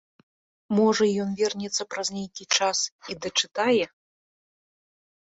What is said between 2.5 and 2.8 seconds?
час